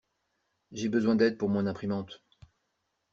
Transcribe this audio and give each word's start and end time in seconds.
J'ai 0.71 0.89
besoin 0.89 1.15
d'aide 1.15 1.37
pour 1.37 1.49
mon 1.49 1.67
imprimante. 1.67 2.23